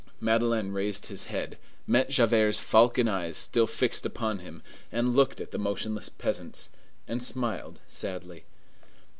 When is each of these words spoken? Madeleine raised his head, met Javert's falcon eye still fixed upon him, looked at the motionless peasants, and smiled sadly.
Madeleine 0.19 0.71
raised 0.71 1.05
his 1.05 1.25
head, 1.25 1.59
met 1.85 2.09
Javert's 2.09 2.59
falcon 2.59 3.07
eye 3.07 3.29
still 3.29 3.67
fixed 3.67 4.03
upon 4.03 4.39
him, 4.39 4.63
looked 4.91 5.39
at 5.39 5.51
the 5.51 5.59
motionless 5.59 6.09
peasants, 6.09 6.71
and 7.07 7.21
smiled 7.21 7.77
sadly. 7.87 8.45